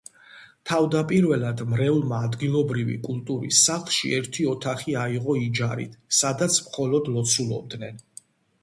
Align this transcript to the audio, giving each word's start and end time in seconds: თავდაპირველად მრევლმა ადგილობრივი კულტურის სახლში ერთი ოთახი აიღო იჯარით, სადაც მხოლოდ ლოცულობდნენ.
თავდაპირველად 0.69 1.61
მრევლმა 1.73 2.21
ადგილობრივი 2.29 2.97
კულტურის 3.05 3.61
სახლში 3.69 4.15
ერთი 4.21 4.49
ოთახი 4.55 4.97
აიღო 5.05 5.37
იჯარით, 5.45 5.97
სადაც 6.23 6.61
მხოლოდ 6.71 7.15
ლოცულობდნენ. 7.19 8.05